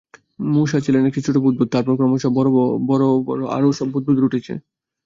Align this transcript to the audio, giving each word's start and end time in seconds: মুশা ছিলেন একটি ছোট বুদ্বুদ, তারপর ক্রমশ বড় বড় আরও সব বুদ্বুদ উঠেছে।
মুশা 0.53 0.79
ছিলেন 0.85 1.03
একটি 1.05 1.21
ছোট 1.25 1.35
বুদ্বুদ, 1.37 1.67
তারপর 1.73 1.93
ক্রমশ 1.97 2.23
বড় 2.37 2.49
বড় 2.89 3.03
আরও 3.55 3.69
সব 3.79 3.87
বুদ্বুদ 3.93 4.17
উঠেছে। 4.19 4.53